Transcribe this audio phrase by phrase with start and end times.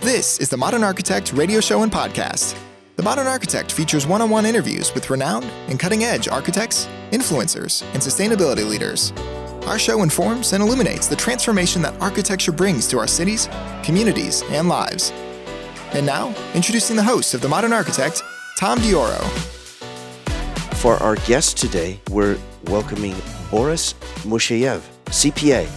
[0.00, 2.56] This is the Modern Architect radio show and podcast.
[2.96, 7.82] The Modern Architect features one on one interviews with renowned and cutting edge architects, influencers,
[7.92, 9.12] and sustainability leaders.
[9.66, 13.46] Our show informs and illuminates the transformation that architecture brings to our cities,
[13.82, 15.12] communities, and lives.
[15.92, 18.22] And now, introducing the host of The Modern Architect,
[18.58, 19.20] Tom Dioro.
[20.76, 23.16] For our guest today, we're welcoming
[23.50, 23.92] Boris
[24.22, 25.68] Musheyev, CPA.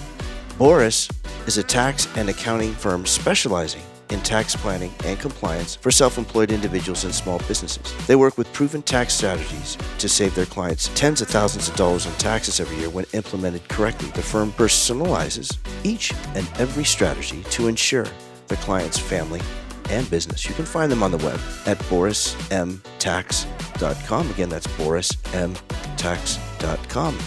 [0.57, 1.09] Boris
[1.45, 3.83] is a tax and accounting firm specializing
[4.13, 7.83] in tax planning and compliance for self employed individuals and small businesses.
[8.07, 12.05] They work with proven tax strategies to save their clients tens of thousands of dollars
[12.05, 14.09] in taxes every year when implemented correctly.
[14.11, 18.07] The firm personalizes each and every strategy to ensure
[18.47, 19.41] the client's family
[19.89, 20.47] and business.
[20.47, 24.29] You can find them on the web at borismtax.com.
[24.29, 27.17] Again, that's borismtax.com.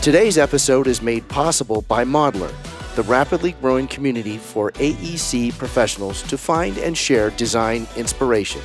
[0.00, 2.54] Today's episode is made possible by Modlar
[2.98, 8.60] the rapidly growing community for AEC professionals to find and share design inspiration.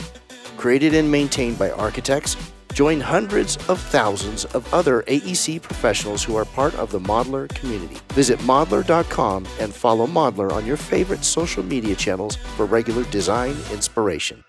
[0.58, 2.36] Created and maintained by architects,
[2.73, 8.00] join hundreds of thousands of other AEC professionals who are part of the Modlar community.
[8.14, 14.44] Visit modlar.com and follow Modlar on your favorite social media channels for regular design inspiration.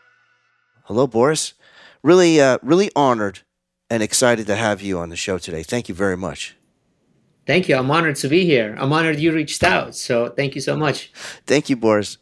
[0.85, 1.53] Hello, Boris.
[2.03, 3.41] Really, uh, really honored
[3.91, 5.63] and excited to have you on the show today.
[5.63, 6.57] Thank you very much.
[7.47, 7.77] Thank you.
[7.77, 8.75] I'm honored to be here.
[8.78, 9.95] I'm honored you reached out.
[9.95, 11.12] So thank you so much.
[11.47, 12.19] Thank you, Boris.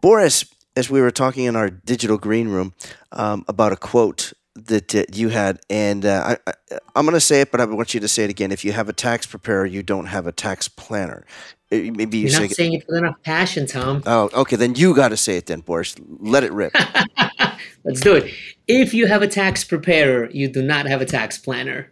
[0.00, 0.44] Boris,
[0.76, 2.74] as we were talking in our digital green room
[3.12, 7.40] um, about a quote that uh, you had, and uh, I, am going to say
[7.40, 8.52] it, but I want you to say it again.
[8.52, 11.24] If you have a tax preparer, you don't have a tax planner.
[11.70, 14.02] Uh, maybe you are not saying it with enough passion, Tom.
[14.06, 14.56] Oh, okay.
[14.56, 15.94] Then you got to say it, then, Boris.
[16.20, 16.74] Let it rip.
[17.84, 18.32] Let's do it.
[18.68, 21.90] If you have a tax preparer, you do not have a tax planner.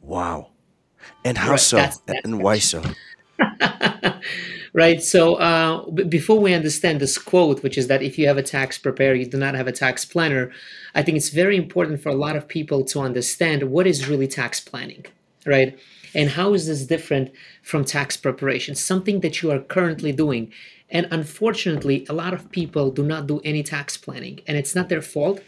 [0.00, 0.50] Wow.
[1.24, 1.76] And how right, so?
[1.76, 2.82] That's, that's and why so?
[4.72, 5.02] right.
[5.02, 8.42] So uh, b- before we understand this quote, which is that if you have a
[8.42, 10.50] tax preparer, you do not have a tax planner,
[10.94, 14.28] I think it's very important for a lot of people to understand what is really
[14.28, 15.06] tax planning,
[15.46, 15.78] right?
[16.14, 17.32] And how is this different
[17.62, 18.74] from tax preparation?
[18.74, 20.52] Something that you are currently doing.
[20.90, 24.88] And unfortunately, a lot of people do not do any tax planning, and it's not
[24.88, 25.40] their fault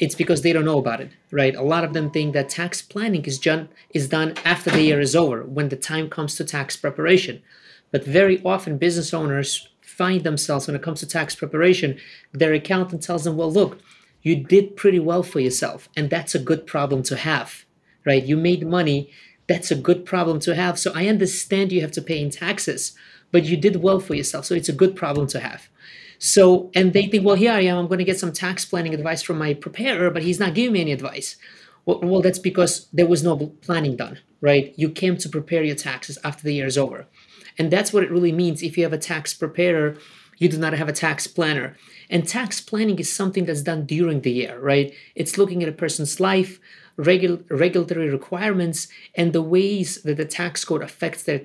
[0.00, 1.54] it's because they don't know about it, right?
[1.54, 5.00] A lot of them think that tax planning is done is done after the year
[5.00, 7.42] is over, when the time comes to tax preparation.
[7.90, 11.98] But very often, business owners find themselves when it comes to tax preparation,
[12.32, 13.80] their accountant tells them, "Well, look,
[14.22, 17.64] you did pretty well for yourself, and that's a good problem to have,
[18.04, 18.24] right?
[18.24, 19.10] You made money."
[19.48, 20.78] That's a good problem to have.
[20.78, 22.92] So I understand you have to pay in taxes,
[23.32, 24.44] but you did well for yourself.
[24.44, 25.70] So it's a good problem to have.
[26.18, 28.94] So, and they think, well, here I am, I'm going to get some tax planning
[28.94, 31.36] advice from my preparer, but he's not giving me any advice.
[31.86, 34.74] Well, well, that's because there was no planning done, right?
[34.76, 37.06] You came to prepare your taxes after the year is over.
[37.56, 38.62] And that's what it really means.
[38.62, 39.96] If you have a tax preparer,
[40.38, 41.76] you do not have a tax planner.
[42.10, 44.94] And tax planning is something that's done during the year, right?
[45.14, 46.60] It's looking at a person's life,
[46.96, 51.42] regu- regulatory requirements, and the ways that the tax code affects their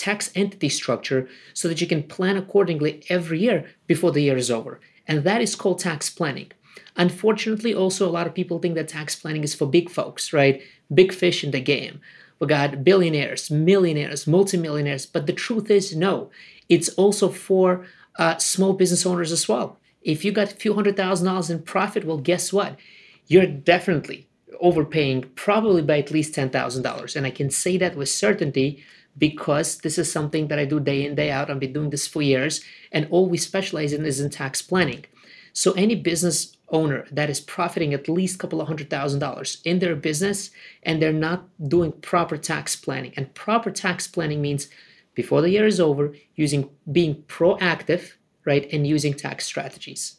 [0.00, 4.50] tax entity structure so that you can plan accordingly every year before the year is
[4.50, 4.80] over.
[5.06, 6.50] And that is called tax planning.
[6.96, 10.62] Unfortunately, also, a lot of people think that tax planning is for big folks, right?
[10.92, 12.00] Big fish in the game.
[12.38, 15.04] We got billionaires, millionaires, multimillionaires.
[15.04, 16.30] But the truth is, no,
[16.68, 17.84] it's also for
[18.16, 19.78] uh, small business owners as well.
[20.00, 22.78] If you got a few hundred thousand dollars in profit, well, guess what?
[23.26, 24.28] You're definitely
[24.60, 27.16] overpaying, probably by at least $10,000.
[27.16, 28.82] And I can say that with certainty
[29.20, 31.50] because this is something that I do day in, day out.
[31.50, 35.04] I've been doing this for years, and all we specialize in is in tax planning.
[35.52, 39.60] So, any business owner that is profiting at least a couple of hundred thousand dollars
[39.64, 40.50] in their business
[40.84, 44.68] and they're not doing proper tax planning, and proper tax planning means
[45.14, 48.12] before the year is over, using being proactive,
[48.44, 50.16] right, and using tax strategies.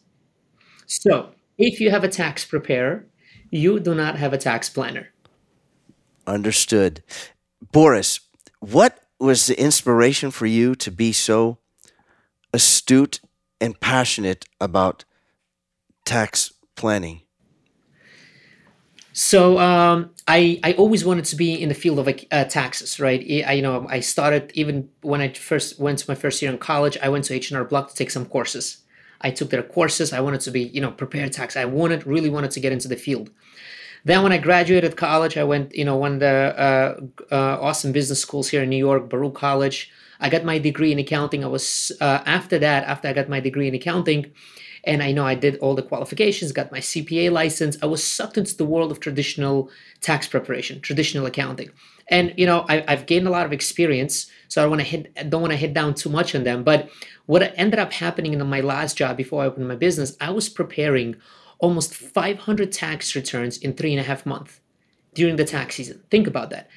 [0.86, 3.06] So, if you have a tax preparer,
[3.50, 5.08] you do not have a tax planner.
[6.28, 7.04] Understood.
[7.72, 8.20] Boris,
[8.62, 11.58] what was the inspiration for you to be so
[12.54, 13.20] astute
[13.60, 15.04] and passionate about
[16.06, 17.22] tax planning?
[19.14, 23.20] So um, I I always wanted to be in the field of uh, taxes, right?
[23.46, 26.58] I you know I started even when I first went to my first year in
[26.58, 26.98] college.
[27.04, 28.78] I went to H and R Block to take some courses.
[29.20, 30.14] I took their courses.
[30.14, 31.58] I wanted to be you know prepared tax.
[31.58, 33.32] I wanted really wanted to get into the field.
[34.04, 37.02] Then when I graduated college, I went, you know, one of the uh,
[37.32, 39.92] uh, awesome business schools here in New York, Baruch College.
[40.20, 41.44] I got my degree in accounting.
[41.44, 44.32] I was uh, after that, after I got my degree in accounting,
[44.84, 47.78] and I know I did all the qualifications, got my CPA license.
[47.82, 49.70] I was sucked into the world of traditional
[50.00, 51.70] tax preparation, traditional accounting.
[52.12, 55.30] and you know I, have gained a lot of experience so i want to hit
[55.30, 56.90] don't want to hit down too much on them but
[57.26, 60.50] what ended up happening in my last job before i opened my business i was
[60.50, 61.16] preparing
[61.62, 64.60] almost 500 tax returns in three and a half months
[65.14, 66.70] during the tax season think about that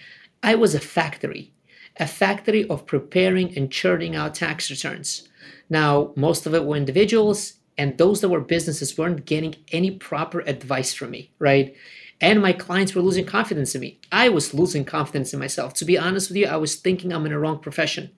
[0.42, 1.52] i was a factory
[1.98, 5.28] a factory of preparing and churning out tax returns
[5.68, 10.40] now most of it were individuals and those that were businesses weren't getting any proper
[10.40, 11.74] advice from me right
[12.20, 13.98] and my clients were losing confidence in me.
[14.10, 15.74] I was losing confidence in myself.
[15.74, 18.12] To be honest with you, I was thinking I'm in a wrong profession.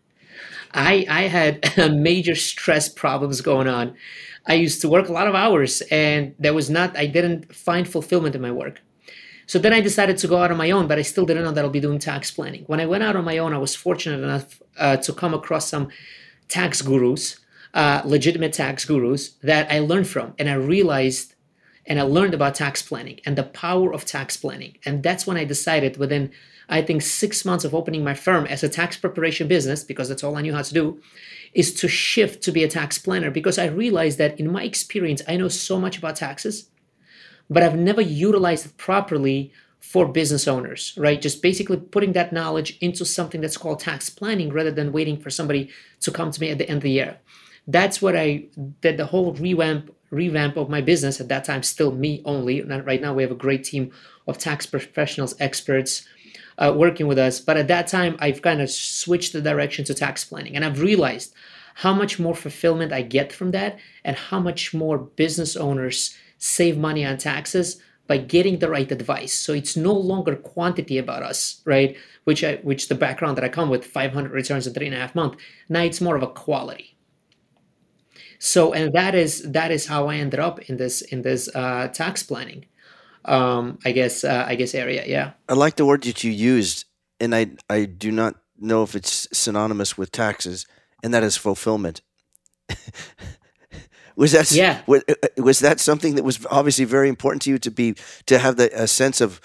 [0.72, 3.96] I, I had major stress problems going on.
[4.46, 7.88] I used to work a lot of hours and there was not, I didn't find
[7.88, 8.81] fulfillment in my work.
[9.46, 11.52] So then I decided to go out on my own, but I still didn't know
[11.52, 12.64] that I'll be doing tax planning.
[12.66, 15.69] When I went out on my own, I was fortunate enough uh, to come across
[15.69, 15.88] some
[16.48, 17.38] tax gurus,
[17.75, 20.34] uh, legitimate tax gurus that I learned from.
[20.38, 21.34] And I realized
[21.87, 24.76] and I learned about tax planning and the power of tax planning.
[24.84, 26.32] And that's when I decided within,
[26.69, 30.25] I think, six months of opening my firm as a tax preparation business, because that's
[30.25, 31.00] all I knew how to do,
[31.56, 35.23] is to shift to be a tax planner because I realized that in my experience,
[35.26, 36.69] I know so much about taxes,
[37.49, 41.20] but I've never utilized it properly for business owners, right?
[41.20, 45.31] Just basically putting that knowledge into something that's called tax planning rather than waiting for
[45.31, 45.70] somebody
[46.00, 47.17] to come to me at the end of the year.
[47.67, 48.49] That's what I
[48.82, 53.00] did the whole revamp revamp of my business at that time still me only right
[53.00, 53.91] now we have a great team
[54.29, 56.06] of tax professionals experts
[56.58, 59.94] uh, working with us but at that time i've kind of switched the direction to
[59.94, 61.35] tax planning and i've realized
[61.76, 66.76] how much more fulfillment i get from that and how much more business owners save
[66.76, 69.35] money on taxes by getting the right advice.
[69.35, 71.97] So it's no longer quantity about us right?
[72.25, 74.99] Which i which the background that i come with 500 returns in three and a
[74.99, 75.37] half month.
[75.69, 76.97] now it's more of a quality.
[78.38, 81.88] So, and that is that is how I ended up in this in this uh,
[81.88, 82.67] tax planning,
[83.26, 85.05] um, I guess uh, I guess area.
[85.06, 85.32] Yeah.
[85.49, 86.84] I like the word that you used,
[87.20, 90.67] and I I do not know if it's synonymous with taxes,
[91.02, 92.02] and that is fulfillment.
[94.17, 97.50] was that yeah was, uh, uh, was that something that was obviously very important to
[97.50, 97.94] you to be
[98.25, 99.40] to have the a sense of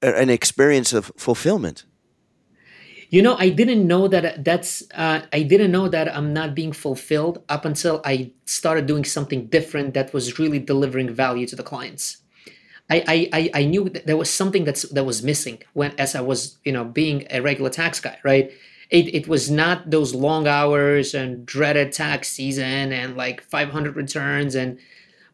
[0.00, 1.84] an experience of fulfillment
[3.10, 6.72] you know, I didn't know that that's, uh, I didn't know that I'm not being
[6.72, 11.62] fulfilled up until I started doing something different that was really delivering value to the
[11.62, 12.18] clients.
[12.88, 16.20] I, I, I knew that there was something that's that was missing when as I
[16.20, 18.50] was you know being a regular tax guy right?
[18.88, 24.54] It, it was not those long hours and dreaded tax season and like 500 returns
[24.54, 24.78] and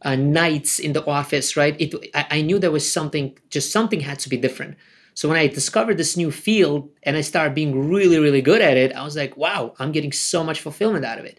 [0.00, 1.78] uh, nights in the office right?
[1.81, 4.76] It I, I knew there was something just something had to be different.
[5.14, 8.78] So when I discovered this new field and I started being really, really good at
[8.78, 11.38] it, I was like, wow, I'm getting so much fulfillment out of it.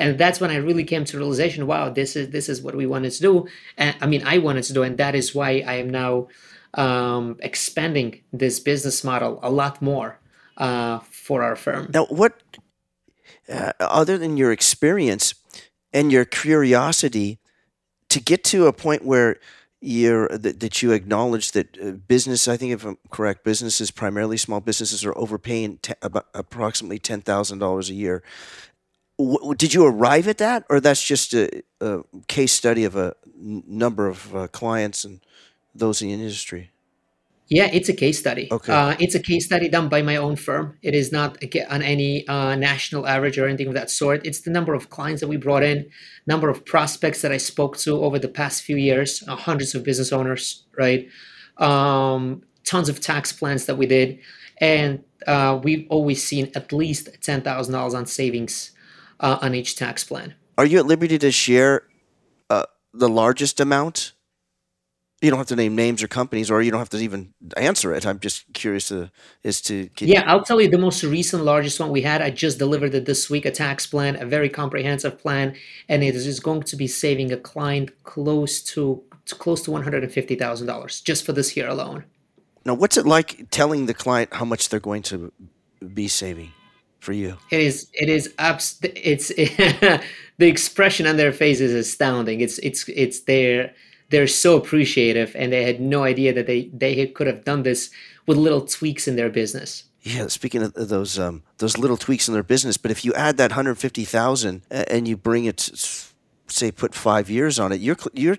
[0.00, 2.86] And that's when I really came to realization, wow, this is this is what we
[2.86, 3.46] wanted to do.
[3.76, 6.28] And I mean, I wanted to do, and that is why I am now
[6.74, 10.18] um, expanding this business model a lot more
[10.56, 11.90] uh, for our firm.
[11.92, 12.42] Now, what
[13.48, 15.34] uh, other than your experience
[15.92, 17.38] and your curiosity
[18.08, 19.38] to get to a point where
[19.80, 24.36] year that, that you acknowledge that uh, business, I think if I'm correct, businesses, primarily
[24.36, 28.22] small businesses, are overpaying about approximately $10,000 a year.
[29.20, 33.14] W- did you arrive at that, or that's just a, a case study of a
[33.36, 35.20] n- number of uh, clients and
[35.74, 36.70] those in the industry?
[37.48, 38.48] Yeah, it's a case study.
[38.50, 38.72] Okay.
[38.72, 40.78] Uh, it's a case study done by my own firm.
[40.82, 41.36] It is not
[41.68, 44.24] on any uh, national average or anything of that sort.
[44.24, 45.90] It's the number of clients that we brought in,
[46.28, 49.82] number of prospects that I spoke to over the past few years, uh, hundreds of
[49.82, 51.08] business owners, right?
[51.58, 54.20] Um, tons of tax plans that we did.
[54.58, 58.70] And uh, we've always seen at least $10,000 on savings
[59.20, 60.34] uh, on each tax plan.
[60.58, 61.84] Are you at liberty to share
[62.50, 64.12] uh, the largest amount
[65.22, 67.92] you don't have to name names or companies, or you don't have to even answer
[67.92, 68.06] it.
[68.06, 69.10] I'm just curious to
[69.44, 70.24] as to yeah.
[70.26, 72.22] I'll tell you the most recent, largest one we had.
[72.22, 73.44] I just delivered it this week.
[73.44, 75.56] A tax plan, a very comprehensive plan,
[75.88, 79.82] and it is going to be saving a client close to, to close to one
[79.82, 82.04] hundred and fifty thousand dollars just for this year alone.
[82.64, 85.32] Now, what's it like telling the client how much they're going to
[85.94, 86.52] be saving?
[87.00, 87.36] For you?
[87.50, 87.88] It is.
[87.92, 88.32] It is.
[88.38, 90.02] Abs- it's the
[90.38, 92.40] expression on their face is astounding.
[92.40, 92.58] It's.
[92.58, 92.88] It's.
[92.88, 93.74] It's there
[94.10, 97.90] they're so appreciative and they had no idea that they they could have done this
[98.26, 102.34] with little tweaks in their business yeah speaking of those um, those little tweaks in
[102.34, 105.60] their business but if you add that 150000 and you bring it
[106.46, 108.38] say put five years on it you're you're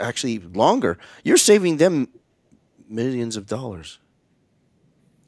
[0.00, 2.08] actually longer you're saving them
[2.88, 3.98] millions of dollars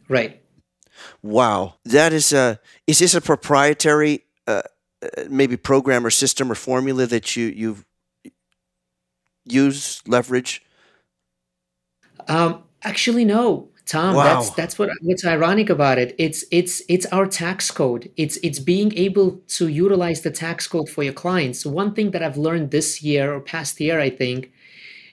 [0.09, 0.43] right
[1.23, 4.62] wow that is a is this a proprietary uh,
[5.02, 7.85] uh maybe program or system or formula that you you've
[9.52, 10.62] used leverage?
[12.26, 13.69] Um, actually, no.
[13.87, 14.25] Tom, Wow.
[14.25, 16.14] that's that's what what's ironic about it.
[16.19, 18.11] It's it's it's our tax code.
[18.19, 21.64] It's it's being able to utilize the tax code for your clients.
[21.64, 24.52] One thing that I've learned this year or past year, I think,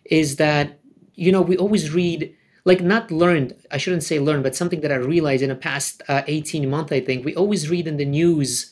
[0.04, 0.82] is that
[1.14, 3.56] you know we always read like not learned.
[3.72, 6.92] I shouldn't say learned, but something that I realized in the past uh, eighteen month.
[6.92, 8.72] I think we always read in the news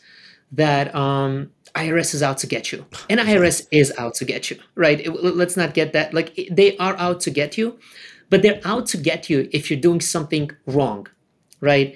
[0.51, 4.57] that um, IRS is out to get you, and IRS is out to get you,
[4.75, 4.99] right?
[4.99, 6.13] It- let's not get that.
[6.13, 7.77] Like it- they are out to get you,
[8.29, 11.07] but they're out to get you if you're doing something wrong,
[11.61, 11.95] right?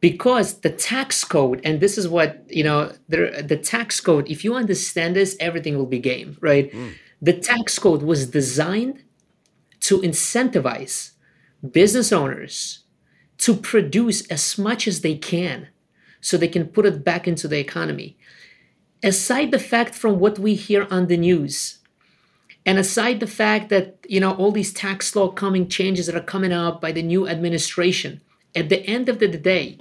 [0.00, 4.28] Because the tax code, and this is what you know, the the tax code.
[4.30, 6.72] If you understand this, everything will be game, right?
[7.22, 9.02] The tax code was designed
[9.80, 11.12] to incentivize
[11.72, 12.84] business owners
[13.38, 15.68] to produce as much as they can
[16.20, 18.16] so they can put it back into the economy.
[19.02, 21.78] Aside the fact from what we hear on the news,
[22.64, 26.32] and aside the fact that you know all these tax law coming changes that are
[26.32, 28.20] coming up by the new administration,
[28.54, 29.78] at the end of the day,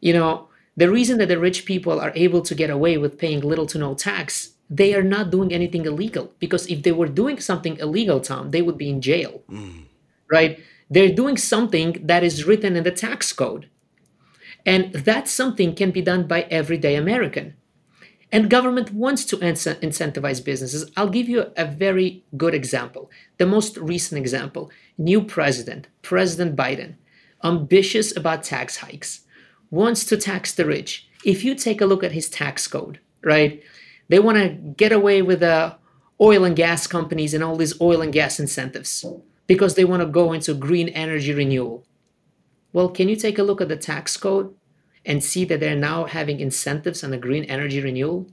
[0.00, 3.40] you know the reason that the rich people are able to get away with paying
[3.40, 6.32] little to no tax, they are not doing anything illegal.
[6.38, 9.84] Because if they were doing something illegal, Tom, they would be in jail, mm.
[10.30, 10.60] right?
[10.88, 13.68] They're doing something that is written in the tax code.
[14.64, 17.54] And that something can be done by everyday American.
[18.32, 20.90] And government wants to incentivize businesses.
[20.96, 23.10] I'll give you a very good example.
[23.38, 26.94] The most recent example new president, President Biden,
[27.44, 29.20] ambitious about tax hikes,
[29.70, 31.08] wants to tax the rich.
[31.24, 33.62] If you take a look at his tax code, right,
[34.08, 35.76] they want to get away with the
[36.20, 39.04] oil and gas companies and all these oil and gas incentives
[39.46, 41.84] because they want to go into green energy renewal.
[42.72, 44.54] Well, can you take a look at the tax code
[45.04, 48.28] and see that they're now having incentives on the green energy renewal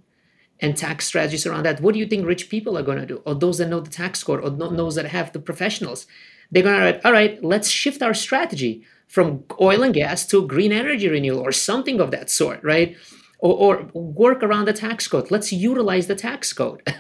[0.60, 1.82] and tax strategies around that?
[1.82, 3.22] What do you think rich people are going to do?
[3.26, 6.08] Or those that know the tax code or those that have the professionals?
[6.52, 10.72] They're going to, all right, let's shift our strategy from oil and gas to green
[10.72, 12.98] energy renewal or something of that sort, right?
[13.40, 15.30] Or, or work around the tax code.
[15.30, 16.82] Let's utilize the tax code.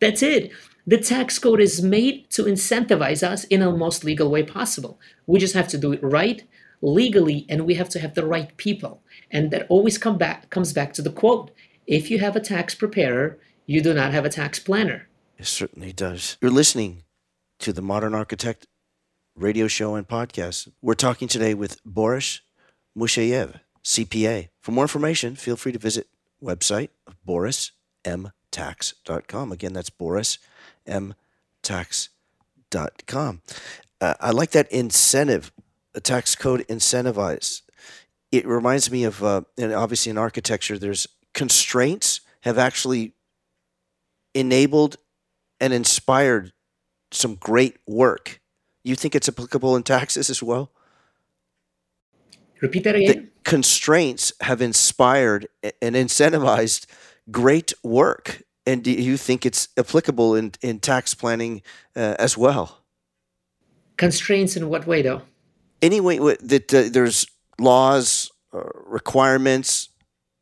[0.00, 0.52] That's it.
[0.86, 4.98] The tax code is made to incentivize us in the most legal way possible.
[5.26, 6.42] We just have to do it right,
[6.80, 9.00] legally, and we have to have the right people.
[9.30, 11.52] And that always come back comes back to the quote:
[11.86, 15.06] "If you have a tax preparer, you do not have a tax planner."
[15.38, 16.36] It certainly does.
[16.40, 17.04] You're listening
[17.60, 18.66] to the Modern Architect
[19.36, 20.68] radio show and podcast.
[20.82, 22.40] We're talking today with Boris
[22.98, 24.48] Musheyev, CPA.
[24.60, 26.08] For more information, feel free to visit
[26.42, 26.88] website
[27.26, 29.52] borismtax.com.
[29.52, 29.90] Again, that's
[30.86, 33.42] borismtax.com.
[34.00, 35.52] Uh, I like that incentive,
[35.94, 37.62] a tax code incentivize.
[38.30, 43.14] It reminds me of, uh, and obviously in architecture, there's constraints have actually
[44.34, 44.96] enabled
[45.60, 46.52] and inspired
[47.10, 48.40] some great work.
[48.82, 50.72] You think it's applicable in taxes as well?
[52.60, 53.08] Repeat that again.
[53.08, 55.46] The constraints have inspired
[55.80, 56.86] and incentivized
[57.30, 58.42] great work.
[58.66, 61.62] And do you think it's applicable in, in tax planning
[61.96, 62.78] uh, as well?
[63.96, 65.22] Constraints in what way, though?
[65.80, 67.26] Any way that uh, there's
[67.58, 69.88] laws, or requirements,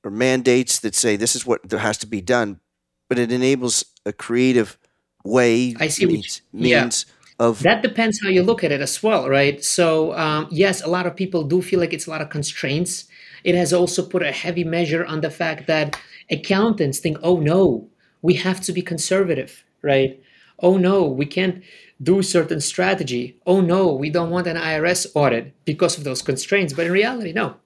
[0.04, 2.60] or mandates that say this is what has to be done,
[3.08, 4.78] but it enables a creative
[5.24, 6.82] way, I see what means, you- yeah.
[6.82, 7.06] means
[7.38, 9.62] of That depends how you look at it as well, right?
[9.64, 13.06] So, um, yes, a lot of people do feel like it's a lot of constraints.
[13.44, 15.98] It has also put a heavy measure on the fact that
[16.30, 17.89] accountants think, oh no,
[18.22, 20.22] we have to be conservative, right?
[20.58, 21.62] Oh no, we can't
[22.02, 23.38] do certain strategy.
[23.46, 26.72] Oh no, we don't want an IRS audit because of those constraints.
[26.72, 27.56] But in reality, no.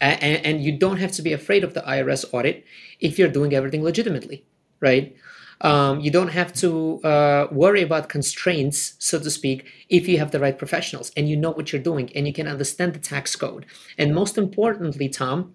[0.00, 2.64] And, and you don't have to be afraid of the IRS audit
[3.00, 4.46] if you're doing everything legitimately,
[4.80, 5.16] right?
[5.60, 10.30] Um, you don't have to uh, worry about constraints, so to speak, if you have
[10.30, 13.34] the right professionals and you know what you're doing and you can understand the tax
[13.34, 13.66] code.
[13.96, 15.54] And most importantly, Tom,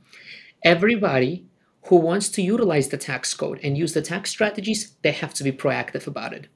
[0.63, 1.45] everybody
[1.87, 5.43] who wants to utilize the tax code and use the tax strategies, they have to
[5.43, 6.47] be proactive about it.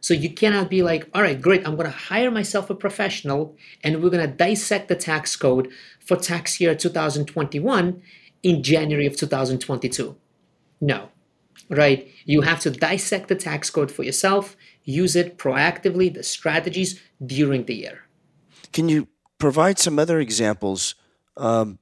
[0.00, 3.56] So you cannot be like, all right, great, I'm going to hire myself a professional
[3.82, 8.02] and we're going to dissect the tax code for tax year 2021
[8.42, 10.16] in January of 2022.
[10.80, 11.08] No,
[11.68, 12.08] right?
[12.24, 17.64] You have to dissect the tax code for yourself, use it proactively, the strategies during
[17.64, 18.02] the year.
[18.72, 20.94] Can you provide some other examples?
[21.36, 21.78] Um,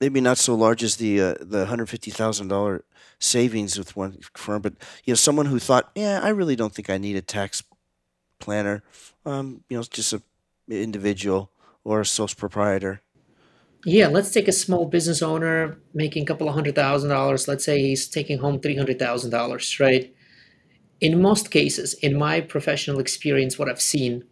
[0.00, 2.84] maybe not so large as the uh, the hundred fifty thousand dollar
[3.18, 6.90] savings with one firm, but you know, someone who thought, yeah, I really don't think
[6.90, 7.62] I need a tax
[8.38, 8.82] planner.
[9.26, 10.22] Um, you know, just a
[10.68, 11.50] individual
[11.84, 13.02] or a sole proprietor.
[13.84, 17.48] Yeah, let's take a small business owner making a couple of hundred thousand dollars.
[17.48, 20.14] Let's say he's taking home three hundred thousand dollars, right?
[21.00, 24.24] In most cases, in my professional experience, what I've seen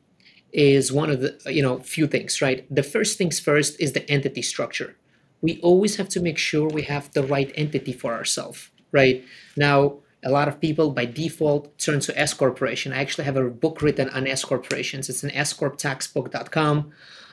[0.52, 2.66] is one of the you know few things, right?
[2.74, 4.96] The first things first is the entity structure.
[5.40, 9.24] We always have to make sure we have the right entity for ourselves, right?
[9.56, 12.92] Now, a lot of people by default turn to S corporation.
[12.92, 15.08] I actually have a book written on S corporations.
[15.08, 16.92] It's an scorptaxbook.com.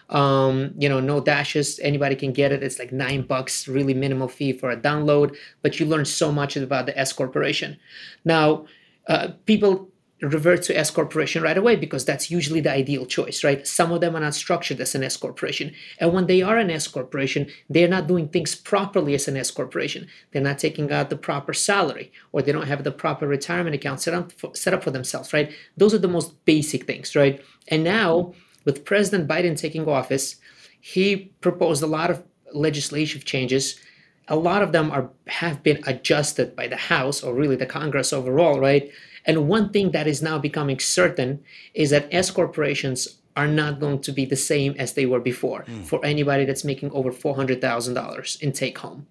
[0.10, 1.80] Um, you know, no dashes.
[1.80, 2.62] Anybody can get it.
[2.62, 5.36] It's like nine bucks, really minimal fee for a download.
[5.64, 7.78] But you learn so much about the S corporation.
[8.24, 8.68] Now,
[9.08, 9.90] uh, people
[10.22, 13.68] revert to S corporation right away because that's usually the ideal choice, right?
[13.68, 15.74] Some of them are not structured as an S corporation.
[16.00, 19.52] And when they are an S corporation, they're not doing things properly as an S
[19.52, 20.08] corporation.
[20.32, 24.02] They're not taking out the proper salary or they don't have the proper retirement account
[24.02, 25.52] set up for, set up for themselves, right?
[25.76, 27.44] Those are the most basic things, right?
[27.68, 30.38] And now with President Biden taking office,
[30.80, 33.80] he proposed a lot of legislative changes
[34.28, 38.12] a lot of them are have been adjusted by the house or really the congress
[38.12, 38.92] overall right
[39.26, 44.00] and one thing that is now becoming certain is that S corporations are not going
[44.00, 45.84] to be the same as they were before mm.
[45.84, 49.08] for anybody that's making over $400,000 in take home.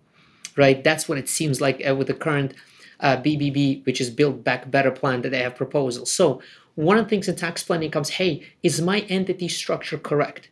[0.56, 0.82] Right?
[0.82, 2.54] That's what it seems like uh, with the current
[3.00, 6.12] uh, BBB, which is Build Back Better plan that they have proposals.
[6.12, 6.40] So,
[6.76, 10.48] one of the things in tax planning comes hey, is my entity structure correct?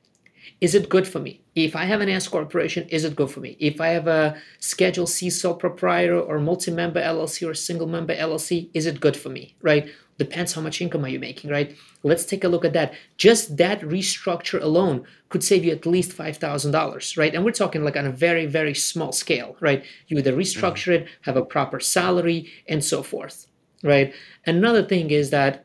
[0.62, 1.40] Is it good for me?
[1.56, 3.56] If I have an S corporation, is it good for me?
[3.58, 8.70] If I have a Schedule C sole proprietor or multi-member LLC or single member LLC,
[8.72, 9.56] is it good for me?
[9.60, 9.90] Right?
[10.18, 11.76] Depends how much income are you making, right?
[12.04, 12.94] Let's take a look at that.
[13.16, 17.34] Just that restructure alone could save you at least five thousand dollars, right?
[17.34, 19.84] And we're talking like on a very, very small scale, right?
[20.06, 23.48] You either restructure it, have a proper salary, and so forth,
[23.82, 24.14] right?
[24.46, 25.64] Another thing is that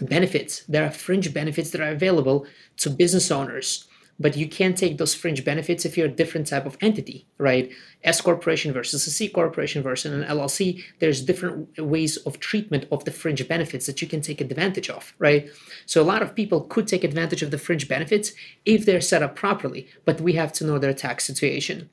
[0.00, 0.64] benefits.
[0.64, 2.44] There are fringe benefits that are available
[2.78, 3.85] to business owners
[4.18, 7.70] but you can't take those fringe benefits if you're a different type of entity, right?
[8.02, 13.04] S corporation versus a C corporation versus an LLC, there's different ways of treatment of
[13.04, 15.48] the fringe benefits that you can take advantage of, right?
[15.84, 18.32] So a lot of people could take advantage of the fringe benefits
[18.64, 21.90] if they're set up properly, but we have to know their tax situation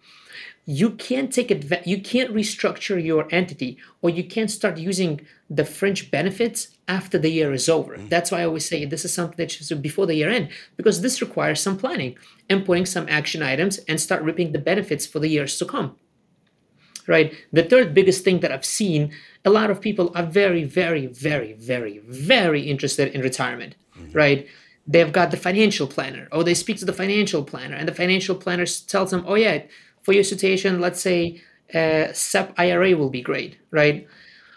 [0.65, 5.65] you can't take adv- you can't restructure your entity or you can't start using the
[5.65, 7.95] fringe benefits after the year is over.
[7.95, 8.07] Mm-hmm.
[8.07, 10.49] that's why i always say this is something that should be before the year end
[10.77, 12.15] because this requires some planning
[12.49, 15.95] and putting some action items and start reaping the benefits for the years to come.
[17.05, 17.33] Right?
[17.51, 19.11] The third biggest thing that i've seen
[19.43, 23.75] a lot of people are very very very very very interested in retirement.
[23.97, 24.17] Mm-hmm.
[24.17, 24.47] right?
[24.87, 28.35] They've got the financial planner or they speak to the financial planner and the financial
[28.35, 29.63] planner tells them oh yeah
[30.03, 31.41] for your situation, let's say
[31.73, 34.07] uh, SEP IRA will be great, right?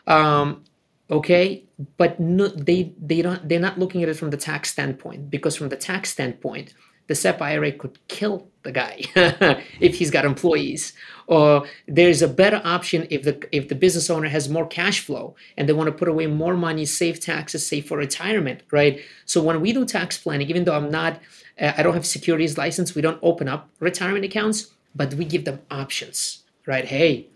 [0.06, 0.64] Um,
[1.10, 1.64] okay,
[1.96, 5.56] but no, they they don't they're not looking at it from the tax standpoint because
[5.56, 6.74] from the tax standpoint,
[7.06, 9.02] the SEP IRA could kill the guy
[9.80, 10.92] if he's got employees.
[11.26, 15.36] Or there's a better option if the if the business owner has more cash flow
[15.56, 19.00] and they want to put away more money, save taxes, save for retirement, right?
[19.24, 21.20] So when we do tax planning, even though I'm not,
[21.60, 25.44] uh, I don't have securities license, we don't open up retirement accounts but we give
[25.44, 26.84] them options, right?
[26.84, 27.28] Hey,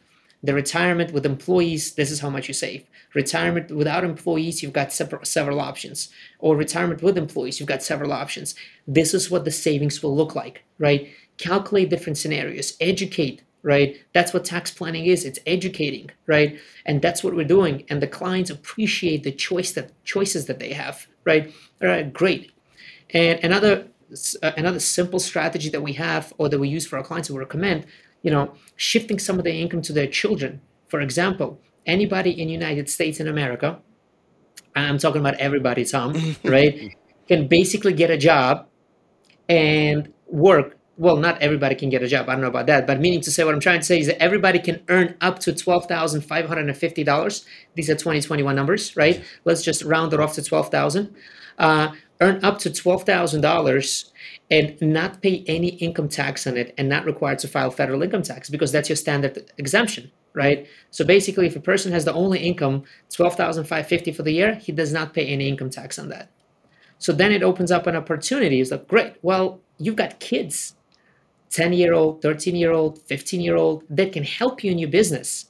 [0.43, 2.85] the retirement with employees, this is how much you save.
[3.15, 6.09] Retirement without employees, you've got several, options.
[6.39, 8.55] Or retirement with employees, you've got several options.
[8.87, 11.11] This is what the savings will look like, right?
[11.37, 13.99] Calculate different scenarios, educate, right?
[14.15, 15.27] That's what tax planning is.
[15.27, 16.59] It's educating, right?
[16.87, 17.85] And that's what we're doing.
[17.91, 21.53] And the clients appreciate the choice that choices that they have, right?
[21.83, 22.53] All right, great.
[23.11, 23.89] And another
[24.43, 27.87] another simple strategy that we have or that we use for our clients we recommend
[28.23, 30.61] you know shifting some of their income to their children.
[30.89, 33.79] For example anybody in united states in america
[34.77, 36.95] i'm talking about everybody tom right
[37.27, 38.67] can basically get a job
[39.49, 40.77] and work.
[40.99, 43.31] Well not everybody can get a job i don't know about that but meaning to
[43.31, 47.45] say what i'm trying to say is that everybody can earn up to $12550
[47.75, 49.25] these are 2021 numbers right?
[49.47, 51.15] Let's just round it off to 12000
[51.59, 54.11] uh, earn up to $12,000
[54.51, 58.23] and not pay any income tax on it and not required to file federal income
[58.23, 60.67] tax because that's your standard exemption, right?
[60.91, 64.93] So basically, if a person has the only income, 12550 for the year, he does
[64.93, 66.31] not pay any income tax on that.
[66.99, 68.61] So then it opens up an opportunity.
[68.61, 70.75] It's like, great, well, you've got kids,
[71.51, 74.91] 10 year old, 13 year old, 15 year old, that can help you in your
[74.91, 75.47] business.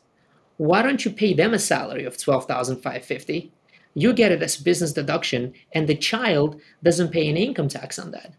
[0.59, 3.50] Why don't you pay them a salary of 12550
[3.94, 8.11] you get it as business deduction, and the child doesn't pay any income tax on
[8.12, 8.35] that.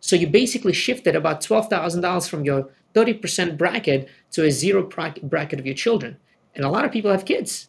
[0.00, 5.66] So you basically shifted about $12,000 from your 30% bracket to a zero bracket of
[5.66, 6.18] your children.
[6.54, 7.68] And a lot of people have kids.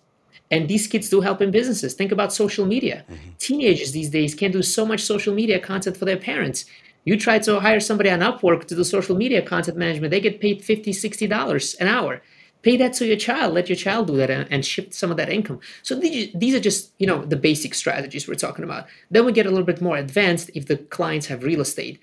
[0.51, 1.93] And these kids do help in businesses.
[1.93, 3.05] Think about social media.
[3.09, 3.29] Mm-hmm.
[3.39, 6.65] Teenagers these days can do so much social media content for their parents.
[7.05, 10.39] You try to hire somebody on Upwork to do social media content management, they get
[10.39, 12.21] paid $50, $60 an hour.
[12.63, 13.53] Pay that to your child.
[13.53, 15.59] Let your child do that and, shift some of that income.
[15.83, 18.87] So these, these are just you know the basic strategies we're talking about.
[19.11, 21.99] Then we get a little bit more advanced if the clients have real estate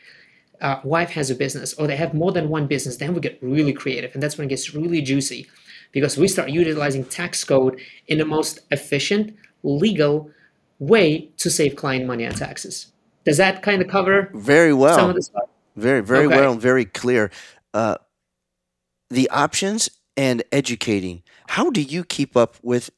[0.60, 3.38] uh, wife has a business or they have more than one business then we get
[3.42, 4.12] really creative.
[4.14, 5.48] And that's when it gets really juicy
[5.92, 10.30] because we start utilizing tax code in the most efficient legal
[10.78, 12.92] way to save client money on taxes.
[13.24, 14.96] Does that kind of cover very well.
[14.96, 15.48] some of the stuff?
[15.76, 16.36] Very very okay.
[16.36, 17.30] well and very clear.
[17.72, 17.96] Uh,
[19.08, 19.90] the options
[20.20, 21.22] and educating.
[21.48, 22.90] How do you keep up with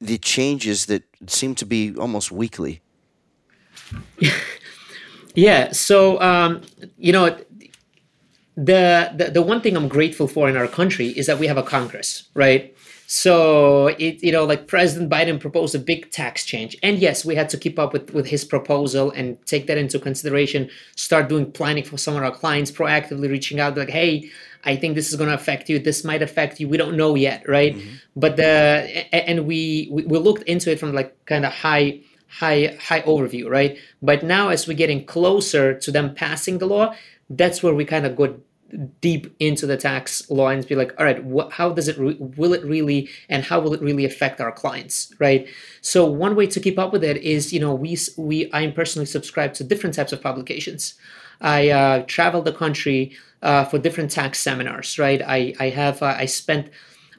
[0.00, 2.80] the changes that seem to be almost weekly?
[5.34, 5.70] yeah.
[5.72, 6.62] So um,
[6.96, 7.36] you know,
[8.56, 11.58] the, the the one thing I'm grateful for in our country is that we have
[11.58, 12.74] a Congress, right?
[13.06, 17.34] So it you know like President Biden proposed a big tax change, and yes, we
[17.34, 20.70] had to keep up with with his proposal and take that into consideration.
[20.96, 24.30] Start doing planning for some of our clients, proactively reaching out like, hey,
[24.64, 25.78] I think this is going to affect you.
[25.78, 26.68] This might affect you.
[26.68, 27.74] We don't know yet, right?
[27.74, 27.94] Mm-hmm.
[28.16, 33.02] But the and we, we looked into it from like kind of high high high
[33.02, 33.76] overview, right?
[34.00, 36.94] But now as we're getting closer to them passing the law,
[37.28, 38.40] that's where we kind of go
[39.00, 42.16] deep into the tax law and be like all right what, how does it re-
[42.18, 45.46] will it really and how will it really affect our clients right
[45.82, 49.04] so one way to keep up with it is you know we we i'm personally
[49.04, 50.94] subscribed to different types of publications
[51.42, 55.20] i uh, travel the country uh, for different tax seminars, right?
[55.20, 56.70] I, I have, uh, I spent,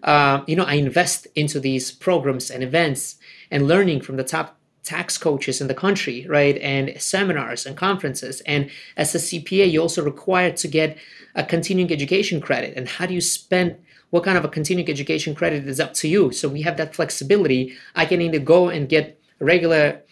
[0.04, 3.18] uh, you know, I invest into these programs and events
[3.52, 6.58] and learning from the top tax coaches in the country, right?
[6.58, 8.42] And seminars and conferences.
[8.42, 10.98] And as a CPA, you're also required to get
[11.36, 12.76] a continuing education credit.
[12.76, 13.78] And how do you spend
[14.14, 16.32] what kind of a continuing education credit is up to you.
[16.32, 17.74] So we have that flexibility.
[17.96, 20.04] I can either go and get regular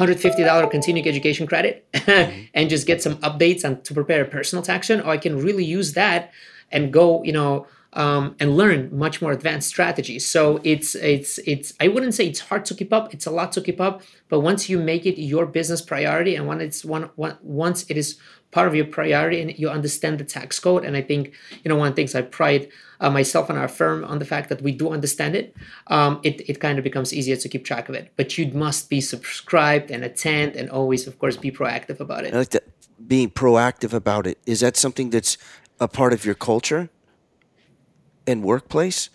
[0.00, 2.44] $150 continuing education credit mm-hmm.
[2.54, 5.38] and just get some updates on to prepare a personal tax return, or I can
[5.38, 6.32] really use that
[6.72, 10.26] and go, you know, um, and learn much more advanced strategies.
[10.26, 13.12] So it's it's it's I wouldn't say it's hard to keep up.
[13.12, 16.46] It's a lot to keep up, but once you make it your business priority and
[16.46, 18.18] when it's one, one once it is
[18.50, 20.84] part of your priority and you understand the tax code.
[20.84, 21.32] And I think,
[21.62, 22.68] you know, one of the things I pride
[23.00, 26.48] uh, myself and our firm on the fact that we do understand it, um, it,
[26.48, 28.12] it kind of becomes easier to keep track of it.
[28.16, 32.34] But you must be subscribed and attend and always, of course, be proactive about it.
[32.34, 32.64] I like that.
[33.06, 34.38] Being proactive about it.
[34.46, 35.38] Is that something that's
[35.80, 36.90] a part of your culture
[38.26, 39.08] and workplace?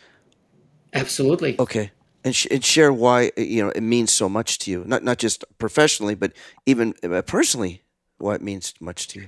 [0.93, 1.59] Absolutely.
[1.59, 1.91] Okay.
[2.23, 5.19] And, sh- and share why you know it means so much to you, not not
[5.19, 6.33] just professionally, but
[6.65, 7.83] even uh, personally
[8.17, 9.27] why it means much to you?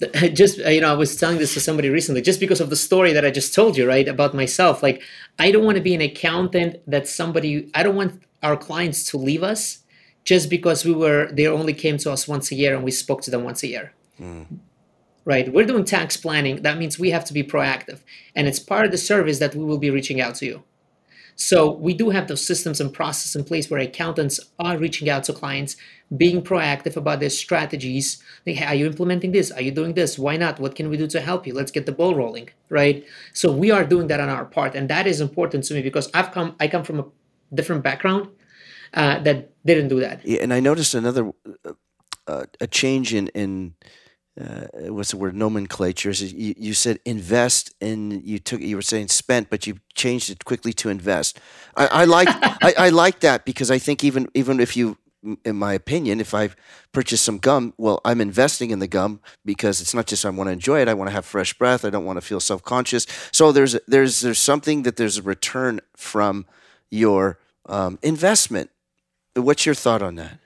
[0.32, 3.14] Just you know i was telling this to somebody recently just because of the story
[3.14, 4.82] that i just told you right about myself.
[4.82, 5.02] Like
[5.38, 9.16] i don't want to be an accountant that somebody i don't want our clients to
[9.16, 9.78] leave us
[10.24, 13.22] just because we were they only came to us once a year and we spoke
[13.22, 13.92] to them once a year.
[14.20, 14.46] Mm.
[15.24, 16.62] right we're doing tax planning.
[16.62, 18.00] That means we have to be proactive.
[18.34, 20.62] And it's part of the service that we will be reaching out to you
[21.36, 25.24] so we do have those systems and processes in place where accountants are reaching out
[25.24, 25.76] to clients,
[26.16, 28.22] being proactive about their strategies.
[28.46, 29.50] Like, hey, are you implementing this?
[29.50, 30.18] Are you doing this?
[30.18, 30.58] Why not?
[30.58, 31.52] What can we do to help you?
[31.52, 33.04] Let's get the ball rolling, right?
[33.34, 36.10] So we are doing that on our part, and that is important to me because
[36.14, 37.04] I've come, I come from a
[37.54, 38.28] different background
[38.94, 40.26] uh, that didn't do that.
[40.26, 41.32] Yeah, and I noticed another
[42.26, 43.74] uh a change in in
[44.38, 46.20] uh, what's the word nomenclatures.
[46.32, 50.44] You, you said invest and you took you were saying spent but you changed it
[50.44, 51.40] quickly to invest.
[51.76, 54.98] I, I like I, I like that because i think even even if you
[55.44, 56.50] in my opinion if i
[56.92, 60.48] purchase some gum well i'm investing in the gum because it's not just i want
[60.48, 63.06] to enjoy it i want to have fresh breath i don't want to feel self-conscious.
[63.32, 66.46] So there's there's there's something that there's a return from
[66.90, 68.70] your um, investment.
[69.34, 70.38] What's your thought on that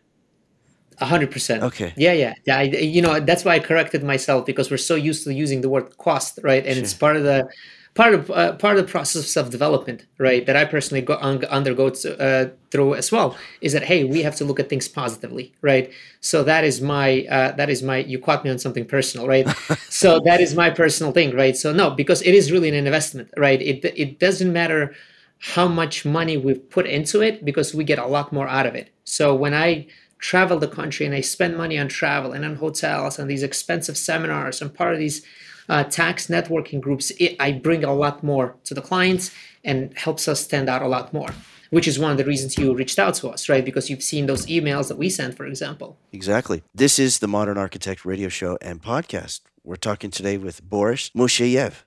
[1.01, 1.63] hundred percent.
[1.63, 1.93] Okay.
[1.97, 2.59] Yeah, yeah, yeah.
[2.59, 5.69] I, you know, that's why I corrected myself because we're so used to using the
[5.69, 6.65] word cost, right?
[6.65, 6.83] And sure.
[6.83, 7.49] it's part of the
[7.95, 10.45] part of uh, part of the process of self development, right?
[10.47, 13.37] That I personally go un- undergo to, uh, through as well.
[13.61, 15.93] Is that hey, we have to look at things positively, right?
[16.21, 17.99] So that is my uh, that is my.
[17.99, 19.49] You caught me on something personal, right?
[19.89, 21.57] so that is my personal thing, right?
[21.57, 23.61] So no, because it is really an investment, right?
[23.61, 24.95] It it doesn't matter
[25.41, 28.75] how much money we've put into it because we get a lot more out of
[28.75, 28.91] it.
[29.05, 29.87] So when I
[30.21, 33.97] travel the country and I spend money on travel and on hotels and these expensive
[33.97, 35.25] seminars and part of these
[35.69, 39.31] uh, tax networking groups, it, I bring a lot more to the clients
[39.65, 41.31] and helps us stand out a lot more.
[41.71, 43.65] Which is one of the reasons you reached out to us, right?
[43.65, 45.97] Because you've seen those emails that we sent, for example.
[46.11, 46.65] Exactly.
[46.75, 49.43] This is the Modern Architect radio show and podcast.
[49.63, 51.85] We're talking today with Boris Musheyev,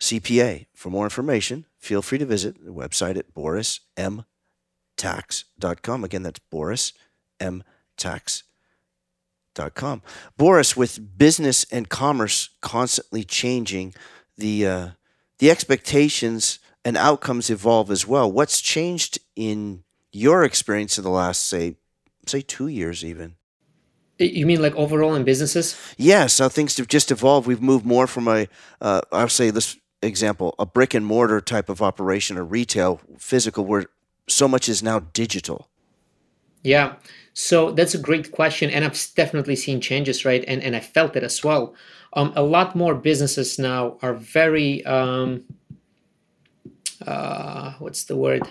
[0.00, 0.68] CPA.
[0.72, 6.04] For more information, feel free to visit the website at borismtax.com.
[6.04, 6.94] Again, that's Boris
[7.38, 7.62] M
[7.96, 10.02] tax.com.
[10.36, 13.94] Boris, with business and commerce constantly changing,
[14.36, 14.88] the uh,
[15.38, 18.30] the expectations and outcomes evolve as well.
[18.30, 19.82] What's changed in
[20.12, 21.76] your experience in the last, say,
[22.26, 23.34] say two years even?
[24.18, 25.78] You mean like overall in businesses?
[25.98, 27.46] Yes, how things have just evolved.
[27.46, 28.48] We've moved more from a,
[28.80, 33.66] uh, I'll say this example, a brick and mortar type of operation or retail, physical,
[33.66, 33.86] where
[34.28, 35.68] so much is now digital.
[36.66, 36.96] Yeah.
[37.32, 38.70] So that's a great question.
[38.70, 40.44] And I've definitely seen changes, right?
[40.48, 41.74] And, and I felt it as well.
[42.14, 45.44] Um, a lot more businesses now are very, um,
[47.06, 48.48] uh, what's the word?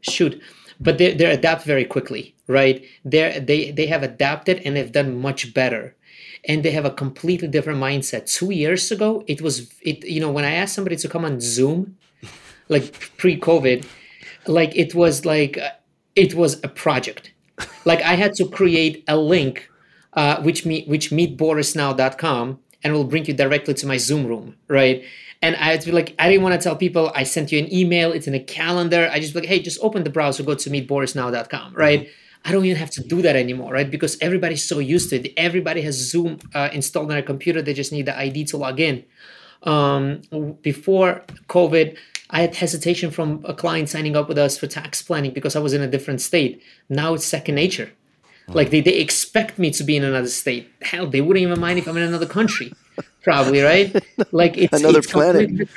[0.00, 0.42] Shoot.
[0.80, 2.84] But they, they adapt very quickly, right?
[3.04, 5.96] They they they have adapted and they've done much better
[6.44, 8.32] and they have a completely different mindset.
[8.32, 11.40] Two years ago, it was it you know when I asked somebody to come on
[11.40, 11.96] Zoom,
[12.68, 13.84] like pre-COVID,
[14.48, 15.70] like it was like uh,
[16.14, 17.32] it was a project.
[17.84, 19.68] Like I had to create a link,
[20.12, 25.04] uh, which me which meetborisnow.com, and will bring you directly to my Zoom room, right?
[25.40, 27.60] And I had to be like, I didn't want to tell people I sent you
[27.60, 29.08] an email, it's in a calendar.
[29.12, 32.00] I just like, hey, just open the browser, go to meetborisnow.com, right?
[32.00, 32.10] Mm-hmm
[32.44, 33.90] I don't even have to do that anymore, right?
[33.90, 35.32] Because everybody's so used to it.
[35.36, 37.62] Everybody has Zoom uh, installed on their computer.
[37.62, 39.04] They just need the ID to log in.
[39.64, 40.22] Um,
[40.62, 41.98] before COVID,
[42.30, 45.60] I had hesitation from a client signing up with us for tax planning because I
[45.60, 46.62] was in a different state.
[46.88, 47.90] Now it's second nature.
[48.46, 48.52] Hmm.
[48.52, 50.70] Like they, they expect me to be in another state.
[50.82, 52.72] Hell, they wouldn't even mind if I'm in another country,
[53.22, 53.94] probably, right?
[54.32, 55.68] Like it's another it's planet.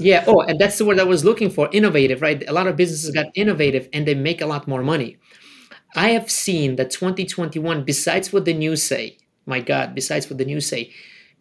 [0.00, 0.24] yeah.
[0.26, 1.68] Oh, and that's the word I was looking for.
[1.72, 2.42] Innovative, right?
[2.48, 5.18] A lot of businesses got innovative and they make a lot more money.
[5.94, 10.44] I have seen that 2021, besides what the news say, my God, besides what the
[10.44, 10.92] news say,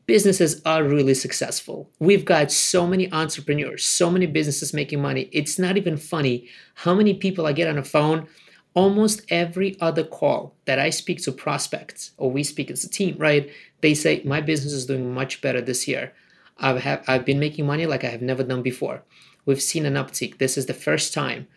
[0.08, 1.90] businesses are really successful.
[2.00, 5.30] We've got so many entrepreneurs, so many businesses making money.
[5.32, 8.28] It's not even funny how many people I get on a phone.
[8.74, 13.16] Almost every other call that I speak to prospects or we speak as a team,
[13.18, 13.50] right?
[13.82, 16.14] They say, My business is doing much better this year.
[16.60, 19.04] I've, have, I've been making money like I have never done before.
[19.46, 20.38] We've seen an uptick.
[20.38, 21.48] This is the first time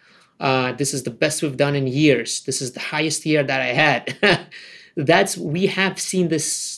[0.41, 2.41] uh, this is the best we've done in years.
[2.45, 4.49] This is the highest year that I had.
[4.97, 6.70] That's we have seen this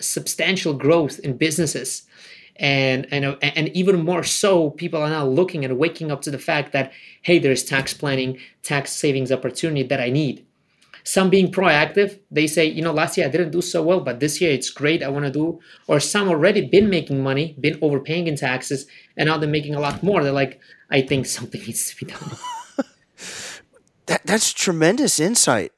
[0.00, 2.02] substantial growth in businesses,
[2.56, 6.38] and and and even more so, people are now looking and waking up to the
[6.38, 10.46] fact that hey, there's tax planning, tax savings opportunity that I need.
[11.06, 14.18] Some being proactive, they say, you know, last year I didn't do so well, but
[14.18, 15.04] this year it's great.
[15.04, 15.60] I want to do.
[15.86, 19.80] Or some already been making money, been overpaying in taxes, and now they're making a
[19.80, 20.24] lot more.
[20.24, 20.58] They're like,
[20.90, 22.36] I think something needs to be done.
[24.06, 25.70] that that's tremendous insight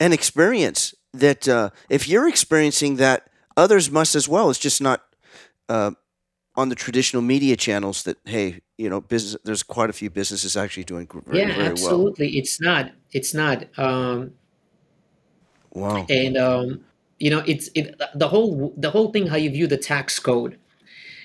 [0.00, 0.96] and experience.
[1.12, 4.50] That uh, if you're experiencing that, others must as well.
[4.50, 5.02] It's just not
[5.68, 5.92] uh,
[6.54, 8.02] on the traditional media channels.
[8.04, 9.40] That hey, you know, business.
[9.44, 12.26] There's quite a few businesses actually doing very, yeah, very absolutely.
[12.26, 12.38] Well.
[12.38, 12.92] It's not.
[13.12, 13.78] It's not.
[13.78, 14.32] Um,
[15.72, 16.06] wow.
[16.08, 16.84] And um,
[17.18, 19.26] you know, it's it the whole the whole thing.
[19.26, 20.58] How you view the tax code,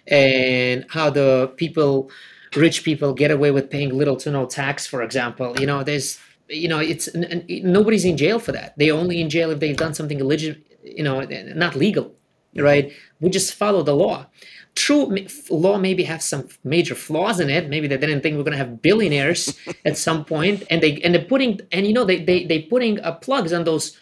[0.08, 2.10] and how the people
[2.56, 5.60] rich people get away with paying little to no tax, for example.
[5.60, 6.20] You know, there's
[6.52, 8.78] you know, it's nobody's in jail for that.
[8.78, 12.14] They only in jail if they've done something illegal, you know, not legal,
[12.56, 12.92] right?
[13.20, 14.28] We just follow the law.
[14.74, 15.16] True,
[15.50, 17.70] law maybe has some major flaws in it.
[17.70, 21.14] Maybe they didn't think we're going to have billionaires at some point, and they and
[21.14, 23.98] they're putting and you know they they they putting uh, plugs on those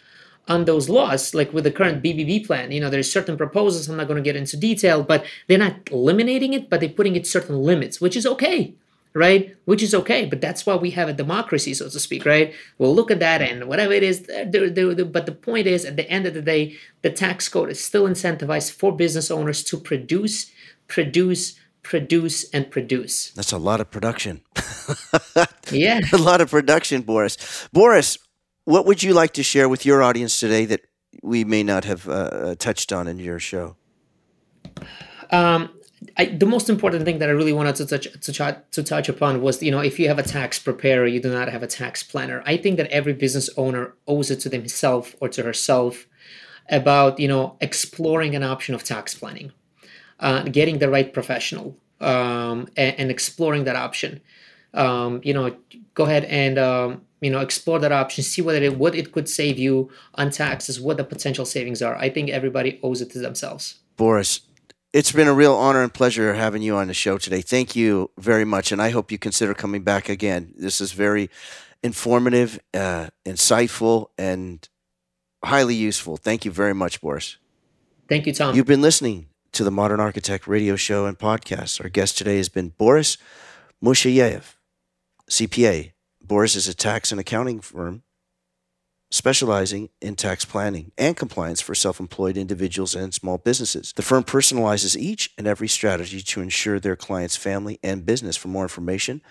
[0.48, 2.72] on those laws, like with the current BBB plan.
[2.72, 3.90] You know, there's certain proposals.
[3.90, 7.16] I'm not going to get into detail, but they're not eliminating it, but they're putting
[7.16, 8.74] it certain limits, which is okay
[9.14, 9.56] right?
[9.66, 12.54] Which is okay, but that's why we have a democracy, so to speak, right?
[12.78, 14.22] We'll look at that and whatever it is.
[14.24, 17.50] They're, they're, they're, but the point is, at the end of the day, the tax
[17.50, 20.52] code is still incentivized for business owners to produce,
[20.88, 23.32] produce, produce, and produce.
[23.32, 24.42] That's a lot of production.
[25.72, 26.02] yeah.
[26.14, 27.68] A lot of production, Boris.
[27.74, 28.18] Boris,
[28.66, 30.82] what would you like to share with your audience today that
[31.24, 33.76] we may not have uh, touched on in your show?
[35.32, 35.70] Um,
[36.18, 39.42] I, the most important thing that I really wanted to touch to, to touch upon
[39.42, 42.04] was you know if you have a tax preparer, you do not have a tax
[42.04, 42.42] planner.
[42.46, 46.08] I think that every business owner owes it to themselves or to herself
[46.70, 49.52] about you know exploring an option of tax planning,
[50.20, 54.22] uh, getting the right professional, um, and, and, exploring that option.
[54.74, 55.56] Um, you know,
[55.96, 59.28] go ahead and um, you know explore that option, see what it what it could
[59.28, 61.98] save you on taxes, what the potential savings are.
[61.98, 63.80] I think everybody owes it to themselves.
[63.98, 64.40] Boris,
[64.94, 67.42] it's been a real honor and pleasure having you on the show today.
[67.42, 70.54] Thank you very much, and I hope you consider coming back again.
[70.58, 71.30] This is very
[71.84, 74.68] informative, uh, insightful, and
[75.44, 76.18] highly useful.
[76.18, 77.38] Thank you very much, Boris.
[78.08, 78.56] Thank you, Tom.
[78.56, 81.82] You've been listening to the Modern Architect radio show and podcast.
[81.84, 83.18] Our guest today has been Boris
[83.84, 84.56] Musheyev,
[85.30, 85.92] CPA.
[86.24, 88.04] Boris is a tax and accounting firm
[89.12, 93.94] specializing in tax planning and compliance for self employed individuals and small businesses.
[93.94, 98.38] The firm personalizes each and every strategy to ensure their client's family and business.
[98.38, 99.22] For more information,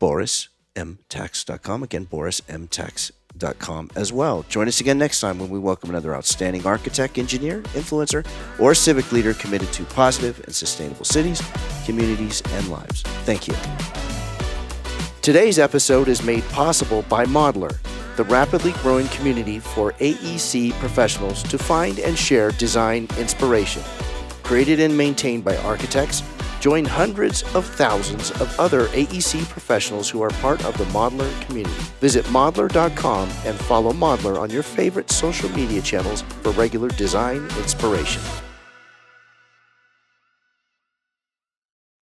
[0.00, 1.82] borismtax.com.
[1.82, 4.44] Again, borismtax.com as well.
[4.48, 8.26] Join us again next time when we welcome another outstanding architect, engineer, influencer,
[8.58, 11.40] or civic leader committed to positive and sustainable cities,
[11.86, 13.02] communities, and lives.
[13.24, 14.11] Thank you.
[15.22, 17.78] Today's episode is made possible by Modlar,
[18.16, 23.84] the rapidly growing community for AEC professionals to find and share design inspiration.
[24.42, 26.24] Created and maintained by architects,
[26.58, 31.80] join hundreds of thousands of other AEC professionals who are part of the Modlar community.
[32.00, 38.22] Visit modlar.com and follow Modlar on your favorite social media channels for regular design inspiration.